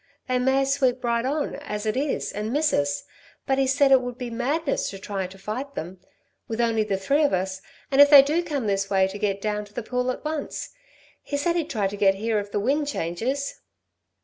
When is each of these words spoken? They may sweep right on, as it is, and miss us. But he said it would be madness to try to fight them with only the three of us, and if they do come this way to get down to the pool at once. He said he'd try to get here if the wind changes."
They 0.27 0.39
may 0.39 0.65
sweep 0.65 1.03
right 1.03 1.23
on, 1.23 1.57
as 1.57 1.85
it 1.85 1.95
is, 1.95 2.31
and 2.31 2.51
miss 2.51 2.73
us. 2.73 3.03
But 3.45 3.59
he 3.59 3.67
said 3.67 3.91
it 3.91 4.01
would 4.01 4.17
be 4.17 4.31
madness 4.31 4.89
to 4.89 4.97
try 4.97 5.27
to 5.27 5.37
fight 5.37 5.75
them 5.75 5.99
with 6.47 6.59
only 6.59 6.83
the 6.83 6.97
three 6.97 7.21
of 7.21 7.33
us, 7.33 7.61
and 7.91 8.01
if 8.01 8.09
they 8.09 8.23
do 8.23 8.41
come 8.43 8.65
this 8.65 8.89
way 8.89 9.07
to 9.07 9.19
get 9.19 9.41
down 9.41 9.63
to 9.65 9.73
the 9.75 9.83
pool 9.83 10.09
at 10.09 10.25
once. 10.25 10.71
He 11.21 11.37
said 11.37 11.55
he'd 11.55 11.69
try 11.69 11.85
to 11.85 11.95
get 11.97 12.15
here 12.15 12.39
if 12.39 12.51
the 12.51 12.59
wind 12.59 12.87
changes." 12.87 13.61